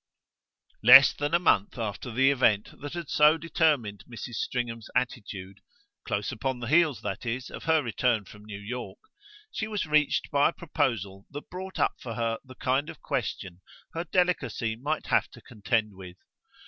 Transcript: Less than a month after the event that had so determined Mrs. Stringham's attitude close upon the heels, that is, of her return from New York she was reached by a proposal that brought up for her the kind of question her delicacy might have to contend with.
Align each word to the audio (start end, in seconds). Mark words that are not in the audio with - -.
Less 0.81 1.13
than 1.13 1.35
a 1.35 1.37
month 1.37 1.77
after 1.77 2.09
the 2.09 2.31
event 2.31 2.71
that 2.81 2.93
had 2.93 3.07
so 3.07 3.37
determined 3.37 4.03
Mrs. 4.09 4.33
Stringham's 4.33 4.89
attitude 4.95 5.59
close 6.07 6.31
upon 6.31 6.59
the 6.59 6.65
heels, 6.69 7.03
that 7.03 7.23
is, 7.23 7.51
of 7.51 7.65
her 7.65 7.83
return 7.83 8.25
from 8.25 8.43
New 8.43 8.57
York 8.57 8.97
she 9.51 9.67
was 9.67 9.85
reached 9.85 10.31
by 10.31 10.49
a 10.49 10.53
proposal 10.53 11.27
that 11.29 11.51
brought 11.51 11.77
up 11.77 11.97
for 11.99 12.15
her 12.15 12.39
the 12.43 12.55
kind 12.55 12.89
of 12.89 13.03
question 13.03 13.61
her 13.93 14.03
delicacy 14.03 14.75
might 14.75 15.05
have 15.05 15.29
to 15.29 15.39
contend 15.39 15.93
with. 15.93 16.17